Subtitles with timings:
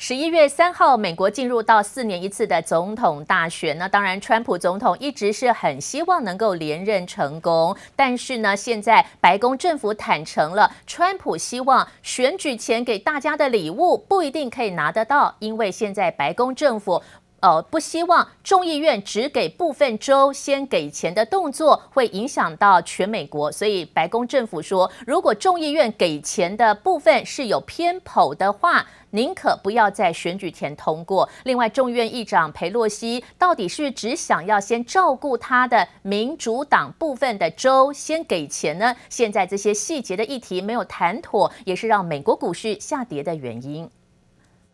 [0.00, 3.76] 十一月三号，美国进入到四年一次的总统大选。
[3.78, 7.76] 那当然，川普总统一直是很希望能够连任成功。
[7.96, 17.02] 但是呢，现在白宫政府坦诚了，川普希望选举前给大家的礼物不一定可以拿得到，因为现在白宫政府。
[17.40, 31.28] 呃，不希望众议院只给部分州先给钱的动作会影响到全美国，所以白宫政府说，如果众议院给钱的部分是有偏颇的话，宁可不要在选举前通过。
[31.44, 38.96] 另外，众议院议长裴洛西到底是只想要先照顾他的民主党部分的州先给钱呢？
[39.08, 43.88] 现在这些细节的议题没有谈妥，也是让美国股市下跌的原因。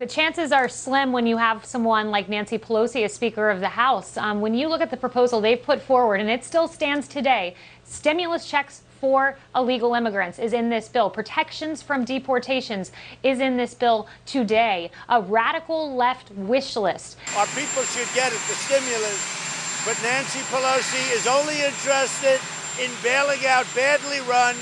[0.00, 3.68] The chances are slim when you have someone like Nancy Pelosi as Speaker of the
[3.68, 4.16] House.
[4.16, 7.54] Um, when you look at the proposal they've put forward, and it still stands today,
[7.84, 11.10] stimulus checks for illegal immigrants is in this bill.
[11.10, 14.90] Protections from deportations is in this bill today.
[15.10, 17.18] A radical left wish list.
[17.36, 19.84] Our people should get it, the stimulus.
[19.84, 22.40] But Nancy Pelosi is only interested
[22.82, 24.56] in bailing out badly run,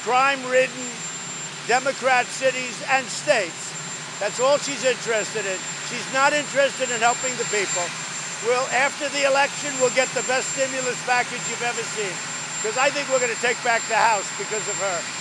[0.00, 0.86] crime ridden
[1.66, 3.77] Democrat cities and states.
[4.20, 5.58] That's all she's interested in.
[5.88, 7.86] She's not interested in helping the people.
[8.46, 12.14] We'll, after the election, we'll get the best stimulus package you've ever seen.
[12.62, 15.17] Because I think we're going to take back the House because of her.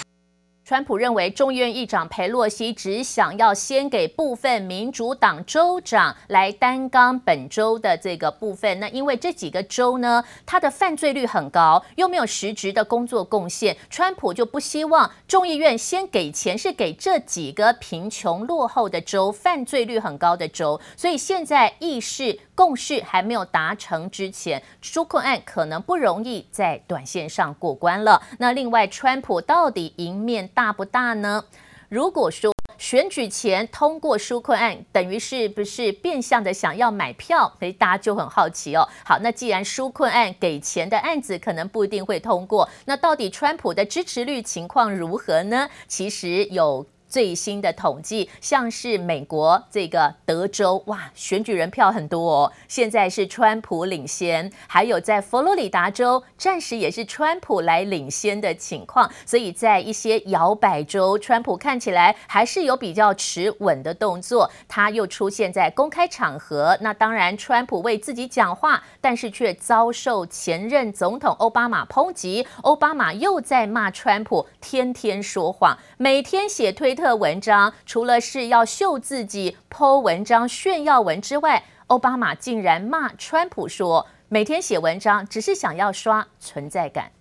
[0.67, 8.77] 川普认为，众议院议长裴洛西只想要先给部分民主党州长来担纲本州的这个部分。
[8.81, 20.77] 那因为这几个州呢，它的犯罪率很高，又没有实质的工作贡献，川普就不希望众议院先给钱，是给这几个贫穷落后的州、犯罪率很高的州。
[20.97, 28.19] 所以现在议事共识还没有达成之前，纾困案可能不容易在短线上过关了。
[28.39, 31.45] 那另外，川普到底赢面大不大呢？
[31.87, 37.53] 如果说选举前通过纾困案，等于是不是变相的想要买票？
[37.59, 38.89] 所以大家就很好奇哦。
[39.05, 45.69] 好，那既然纾困案给钱的案子可能不一定会通过，那到底川普的支持率情况如何呢？
[45.87, 46.83] 其实有。
[47.07, 52.51] 最新的统计，像是美国这个德州，哇，选举人票很多哦。
[52.67, 59.09] 现在是川普领先，还有在佛罗里达州，暂时也是川普来领先的情况。
[59.25, 64.51] 所以在一些摇摆州，川普看起来还是有比较持稳的动作。
[64.67, 72.45] 他又出现在公开场合，那当然，川普为自己讲话，但是却遭受前任总统奥巴马抨击。
[72.63, 87.11] 奥巴马又在骂川普，天天说谎，每天写推特文章除了是要秀自己剖文章炫耀文之外，奥巴马竟然骂川普说，每天写文章只是想要刷存在感。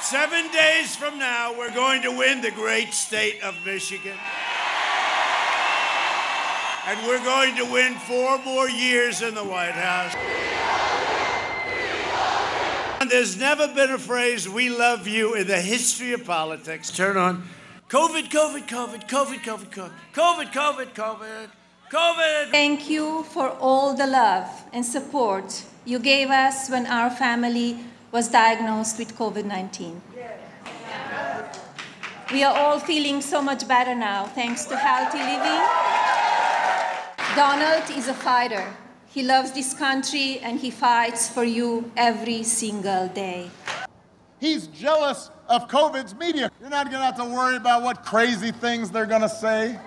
[0.00, 4.16] Seven days from now, we're going to win the great state of Michigan,
[6.86, 10.14] and we're going to win four more years in the White House.
[13.00, 16.90] And there's never been a phrase "We love you" in the history of politics.
[16.90, 17.59] Turn on.
[17.90, 21.48] COVID, COVID, COVID, COVID, COVID, COVID, COVID, COVID, COVID,
[21.90, 22.50] COVID.
[22.52, 27.78] Thank you for all the love and support you gave us when our family
[28.12, 30.00] was diagnosed with COVID 19.
[32.32, 35.62] We are all feeling so much better now thanks to healthy living.
[37.34, 38.72] Donald is a fighter.
[39.08, 43.50] He loves this country and he fights for you every single day.
[44.38, 46.51] He's jealous of COVID's media.
[46.59, 49.77] You're not going to have to worry about what crazy things they're going to say,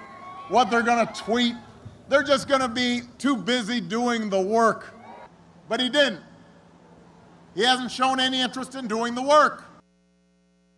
[0.49, 1.55] what they're going to tweet.
[2.09, 4.95] They're just going to be too busy doing the work.
[5.69, 6.21] But he didn't.
[7.55, 9.65] He hasn't shown any interest in doing the work.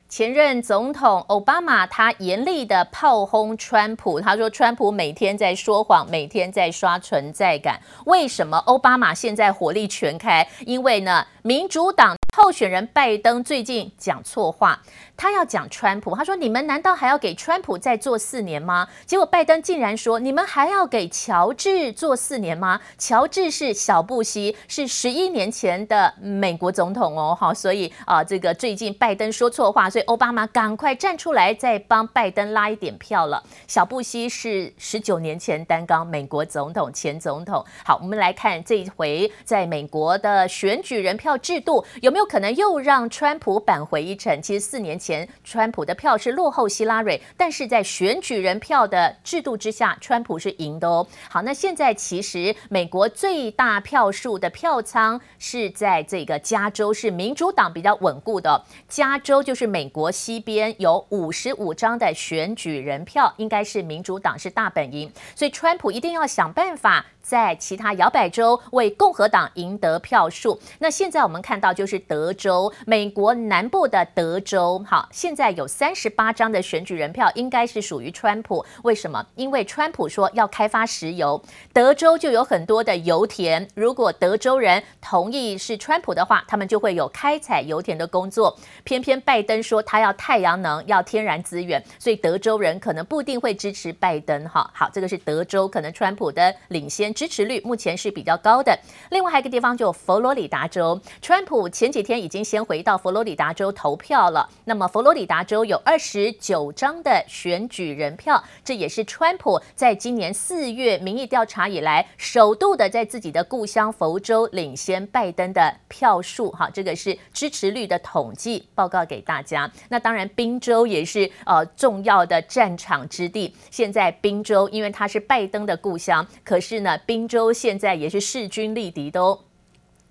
[0.08, 7.80] 前任总统奥巴马他严厉的炮轰川普，他说川普每天在说谎，每天在刷存在感。
[8.06, 10.44] 为什么奥巴马现在火力全开？
[10.66, 12.16] 因为呢，民主党。
[12.35, 14.81] 候选人拜登最近讲错话，
[15.15, 33.41] 他要讲川普，他说：“你们难道还要给川普再做四年吗？”结果拜登竟然说：“你们还要给乔治做四年吗？”乔治是小布希，是十一年前的美国总统哦，好，所以啊，这个最近拜登说错话，所以奥巴马赶快站出来再帮拜登拉一点票了。
[33.65, 37.63] 小布希是十九年前担纲美国总统，前总统。
[37.85, 44.41] 好，我们来看这一回在美国的选举人票制度有没有可能又让川普扳回一城。
[44.41, 51.05] 其实四年前，川普的票是落后希拉蕊，但是在选举人票的制度之下，川普是赢的哦。
[51.29, 58.63] 好，那现在其实美国最大票数的票仓是在这个加州，是民主党比较稳固的。
[58.87, 67.05] 加州就是美国西边有五十五张的选举人票，应该是民主党是大本营，所以川普一定要想办法。
[67.25, 70.59] 在其他摇摆州为共和党赢得票数。
[70.77, 78.63] 那现在我们看到就是德州，美国南部的德州，好，现在有三十八张的选举人票，应该是属于川普。
[78.83, 79.25] 为什么？
[79.35, 81.41] 因为川普说要开发石油，
[81.73, 83.67] 德州就有很多的油田。
[83.73, 88.55] 如果德州人同意是川普的话，他们就会有开采油田的工作。
[88.83, 94.47] 偏偏拜登说他要太阳能，要天然资源，所以德州人可能不一定会支持拜登。
[94.47, 97.14] 哈，好，这个是德州可能川普的领先。
[97.15, 98.77] 支持率目前是比较高的。
[99.09, 104.47] 另外还有一个地方就佛罗里达州，川普前几天已经先回到佛罗里达州投票了。
[104.65, 116.51] 那么佛罗里达州有二十九张的选举人票，这也是川普在今年四月民意调查以来首度的在自己的故乡佛州领先拜登的票数。
[116.51, 119.71] 哈，这个是支持率的统计报告给大家。
[119.87, 123.55] 那当然，宾州也是呃重要的战场之地。
[123.71, 126.99] 现在宾州因为它是拜登的故乡，可是呢。
[127.05, 129.39] 宾州现在也是势均力敌的哦。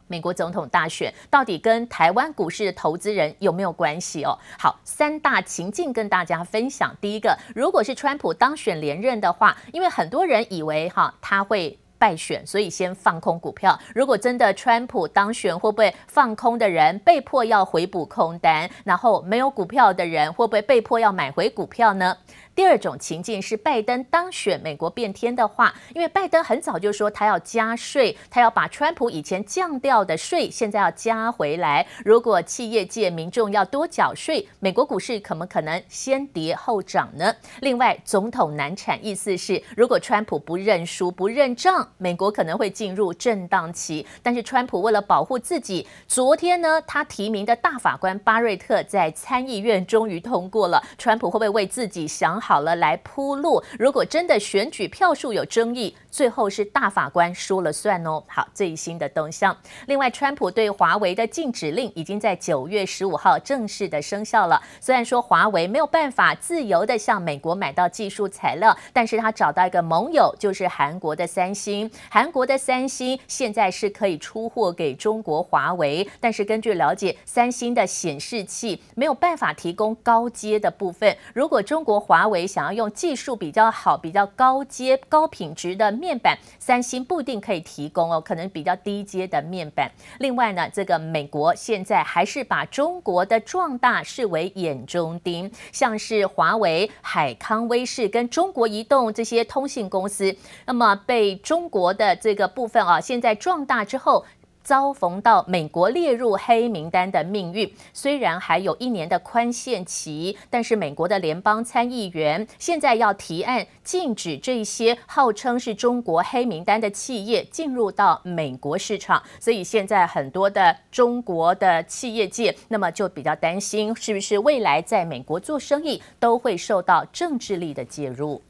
[0.07, 4.39] 美国总统大选到底跟台湾股市的投资人有没有关系哦？
[4.59, 6.95] 好，三大情境跟大家分享。
[7.01, 13.79] 第一个，如果是川普当选连任的话，因为很多人以为哈他会败选，所以先放空股票。
[13.95, 18.71] 如果真的川普当选，会不会放空的人被迫要回补空单？
[18.85, 22.15] 然后没有股票的人会不会被迫要买回股票呢？
[22.55, 31.85] 第二种情境是拜登当选，美国变天的话，因为拜登很早就说他要加税，他要把川普以前降掉的税现在要加回来。
[32.05, 37.35] 如果企业界民众要多缴税，美国股市可不可能先跌后涨呢？
[37.61, 44.07] 另外，总统难产，意思是如果川普不认输、不认账，美国可能会进入震荡期。
[44.23, 50.81] 但是川普为了保护自己，昨天呢，他提名的大法官巴瑞特在参议院终于通过了。
[50.97, 53.65] 川普会不会为自己想好了来铺路。
[53.79, 58.23] 如果真的选举票数有争议，最后是大法官说了算哦。
[58.29, 59.57] 好，最新的动向。
[59.89, 64.63] 另外，川普对华为的禁止令已经在九月十五号正式的生效了。
[64.81, 71.91] 虽然说华为没有办法自由的向美国买到技术材料，但是他找到一个盟友，就是韩国的三星。
[72.09, 81.17] 韩国的三星现在是可以出货给中国华为，但是根据了解，三星的显示器没有办法提供高阶的部分。
[81.35, 89.91] 如果中国华为想要用技术比较好、比较高阶、高品质的面板，三星不一定可以提供哦，可能比较低阶的面板。
[90.19, 100.37] 另外呢，这个美国现在还是把中国的壮大视为眼中钉，像是华为、海康威视跟中国移动这些通信公司，
[100.67, 104.27] 那么被中国的这个部分啊，现在壮大之后。
[104.65, 128.41] 遭逢到美国列入黑名单的命运，虽然还有一年的宽限期，但是美国的联邦参议员现在要提案禁止这些号称是中国黑名单的企业进入到美国市场，所以现在很多的中国的企业界，那么就比较担心，是不是未来在美国做生意都会受到政治力的介入。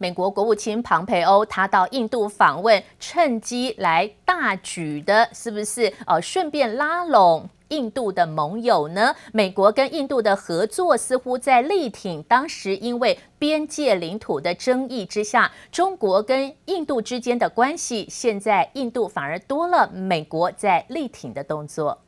[0.00, 5.92] 美国国务卿庞培欧他到印度访问，趁机来大举的，是不是？
[6.06, 9.12] 呃，顺便拉拢印度的盟友呢？
[9.32, 22.00] 美国跟印度的合作似乎在力挺当时因为边界领土的争议之下，中国跟印度之间的关系，现在印度反而多了美国在力挺的动作。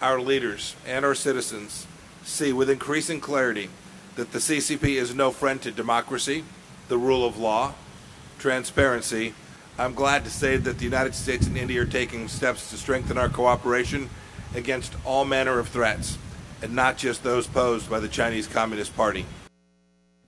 [0.00, 1.82] Our leaders and our citizens
[2.24, 3.68] see with increasing clarity
[4.16, 6.42] that the CCP is no friend to democracy.
[6.90, 7.72] The rule of law,
[8.40, 9.32] transparency.
[9.78, 13.16] I'm glad to say that the United States and India are taking steps to strengthen
[13.16, 14.10] our cooperation
[14.56, 16.18] against all manner of threats,
[16.60, 19.24] and not just those posed by the Chinese Communist Party.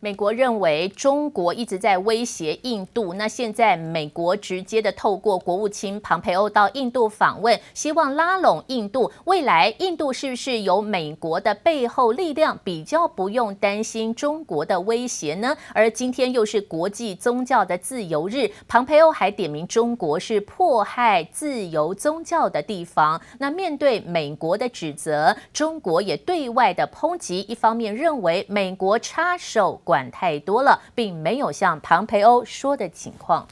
[0.05, 9.13] 美国认为中国一直在威胁印度，那现在美国直接的透过国务卿庞培欧到印度访问，希望拉拢印度。
[9.27, 15.57] 未来印度是不是有美国的背后力量，比较不用担心中国的威胁呢？
[15.73, 23.21] 而今天又是国际宗教的自由日，庞培欧还点名中国是迫害自由宗教的地方。
[23.39, 29.81] 那面对美国的指责，中国也对外的抨击，一方面认为美国插手。
[29.93, 33.47] 管太多了，并没有像庞培欧说的情况。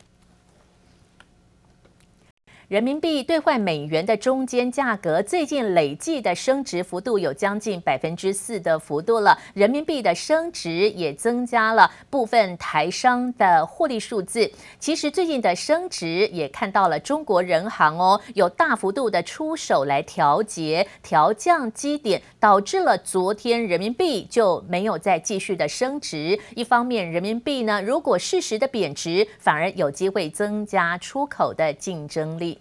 [2.70, 14.48] 人民币兑换美元的中间价格最近累计的升值幅度有将近百分之四的幅度了，人民币的升值也增加了部分台商的获利数字。
[14.78, 26.38] 其实最近的升值也看到了中国人行哦，有大幅度的出手来调节、调降基点，导致了昨天人民币就没有再继续的升值。
[26.54, 32.59] 一方面，人民币呢如果适时的贬值，反而有机会增加出口的竞争力。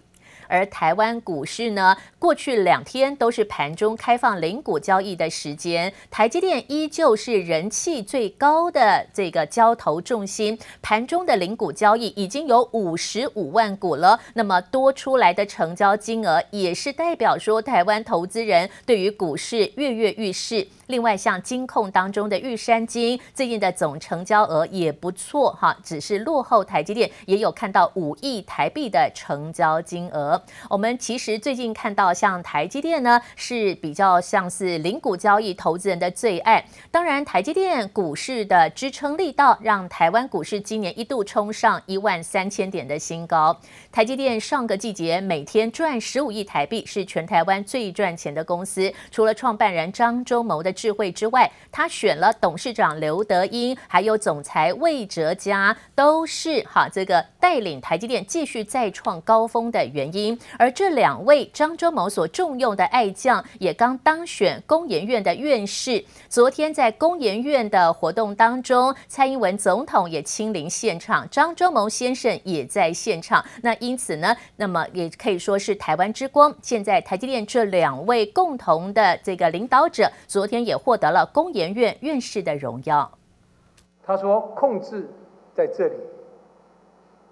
[0.50, 14.18] 而台湾股市呢，过去两天都是盘中开放零股交易的时间，台积电依旧是人气最高的这个交投重心，盘中的零股交易已经有五十五万股了。
[14.34, 20.66] 那么多出来的成交金额，也是代表说台湾投资人对于股市跃跃欲试。
[20.90, 30.42] 另外，像金控当中的玉山金，最近的总成交额也不错哈，只是落后台积电，也有看到五亿台币的成交金额。
[30.68, 36.64] 我们其实最近看到，像台积电呢，是比较像是零股交易投资人的最爱。
[36.90, 43.56] 当然，台积电股市的支撑力道，让台湾股市今年一度冲上一万三千点的新高。
[43.92, 48.92] 台积电上个季节每天赚十五亿台币，是全台湾最赚钱的公司。
[49.12, 60.38] 除了创办人张忠谋的智慧之外，他选了董事长刘德英，还有总裁魏哲家，都是哈这个带领台积电继续再创高峰的原因。
[60.58, 66.02] 而这两位张忠谋所重用的爱将，也刚当选工研院的院士。
[66.30, 73.44] 昨天在工研院的活动当中，蔡英文总统也亲临现场，张忠谋先生也在现场。
[73.60, 76.56] 那因此呢，那么也可以说是台湾之光。
[76.62, 80.69] 现在台积电这两位共同的这个领导者，昨天也。
[80.70, 83.10] 也获得了工研院院士的荣耀。
[84.02, 85.08] 他说：“控制
[85.54, 85.94] 在这里，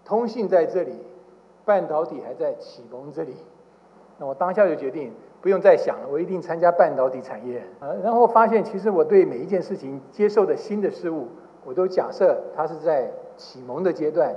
[0.04, 0.92] 通信在这里，
[1.64, 3.34] 半导体还在启蒙这里。”
[4.18, 7.62] 那我当下就决定不用再想了，我一定参加半导体产业。
[7.80, 11.28] 啊，然后发现其实我对每一件事情接受的新的事物，
[11.64, 14.34] 我都假设它是在启蒙的阶段，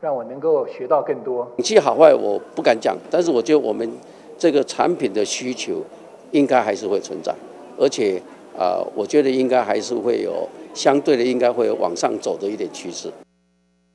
[0.00, 1.50] 让我能够学到更多。
[1.56, 3.90] 景气好坏我不敢讲，但是我觉得我们
[4.38, 5.82] 这个产品的需求
[6.30, 7.34] 应该还是会存在，
[7.78, 8.22] 而且。
[8.56, 13.12] 呃，我觉得应该还是会有相对的，应该会有往上走的一点趋势。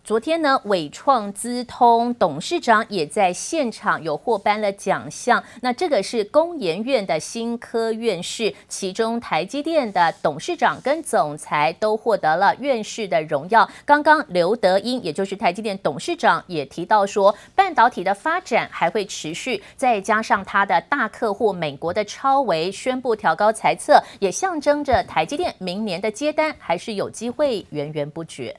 [0.09, 5.43] 昨天呢，纬创资通董事长也在现场有获颁了奖项。
[5.61, 13.69] 那这个是工研院的新科院士，其中台积电的董事长跟总裁都获得了院士的荣耀。
[13.85, 28.57] 刚刚刘德英，也就是台积电董事长，也提到说，半导体的发展还会持续，再加上他的大客户美国的超微宣布调高财测，也象征着台积电明年的接单还是有机会源源不绝。